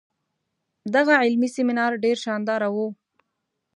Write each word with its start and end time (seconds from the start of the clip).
دغه 0.95 1.13
علمي 1.21 1.49
سیمینار 1.55 1.91
ډیر 2.03 2.17
شانداره 2.25 2.67
وو. 2.75 2.87